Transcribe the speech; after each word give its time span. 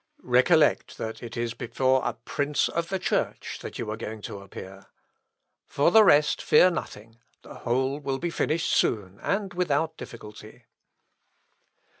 Recollect 0.23 0.97
that 0.97 1.21
it 1.21 1.37
is 1.37 1.53
before 1.53 2.01
a 2.03 2.13
prince 2.13 2.67
of 2.69 2.89
the 2.89 2.97
Church 2.97 3.59
that 3.61 3.77
you 3.77 3.91
are 3.91 3.95
going 3.97 4.23
to 4.23 4.39
appear. 4.39 4.87
For 5.67 5.91
the 5.91 6.03
rest 6.03 6.41
fear 6.41 6.71
nothing; 6.71 7.19
the 7.43 7.53
whole 7.59 7.99
will 7.99 8.17
be 8.17 8.31
finished 8.31 8.71
soon, 8.73 9.19
and 9.21 9.53
without 9.53 9.97
difficulty." 9.97 10.65